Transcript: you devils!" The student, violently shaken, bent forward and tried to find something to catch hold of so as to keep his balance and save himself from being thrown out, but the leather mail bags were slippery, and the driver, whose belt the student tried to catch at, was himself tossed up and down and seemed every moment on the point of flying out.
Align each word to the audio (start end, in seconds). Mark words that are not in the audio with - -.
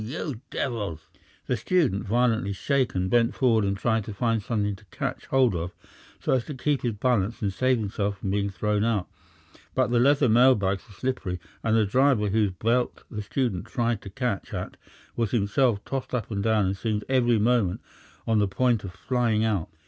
you 0.03 0.41
devils!" 0.49 1.05
The 1.45 1.55
student, 1.55 2.07
violently 2.07 2.53
shaken, 2.53 3.07
bent 3.07 3.35
forward 3.35 3.63
and 3.63 3.77
tried 3.77 4.03
to 4.05 4.15
find 4.15 4.41
something 4.41 4.75
to 4.77 4.85
catch 4.85 5.27
hold 5.27 5.53
of 5.53 5.75
so 6.19 6.33
as 6.33 6.43
to 6.45 6.55
keep 6.55 6.81
his 6.81 6.93
balance 6.93 7.39
and 7.43 7.53
save 7.53 7.77
himself 7.77 8.17
from 8.17 8.31
being 8.31 8.49
thrown 8.49 8.83
out, 8.83 9.07
but 9.75 9.91
the 9.91 9.99
leather 9.99 10.27
mail 10.27 10.55
bags 10.55 10.81
were 10.87 10.95
slippery, 10.95 11.39
and 11.63 11.77
the 11.77 11.85
driver, 11.85 12.29
whose 12.29 12.49
belt 12.49 13.03
the 13.11 13.21
student 13.21 13.67
tried 13.67 14.01
to 14.01 14.09
catch 14.09 14.55
at, 14.55 14.75
was 15.15 15.29
himself 15.29 15.85
tossed 15.85 16.15
up 16.15 16.31
and 16.31 16.41
down 16.41 16.65
and 16.65 16.77
seemed 16.77 17.03
every 17.07 17.37
moment 17.37 17.79
on 18.25 18.39
the 18.39 18.47
point 18.47 18.83
of 18.83 18.91
flying 18.91 19.45
out. 19.45 19.69